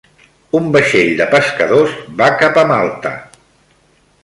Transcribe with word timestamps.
Un 0.59 0.69
vaixell 0.75 1.11
de 1.19 1.27
pescadors 1.35 1.93
va 2.23 2.31
cap 2.41 2.59
a 2.61 2.67
Malta 2.75 3.15